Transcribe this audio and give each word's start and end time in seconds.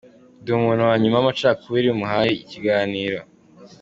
Ndi 0.41 0.49
umuntu 0.57 0.81
wa 0.89 0.95
nyuma 1.01 1.15
w'amacakubiri 1.17 1.89
muhaye 1.99 2.31
ikiganiro. 2.43 3.19